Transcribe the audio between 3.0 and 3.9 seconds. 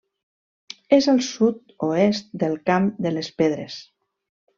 de les Pedres.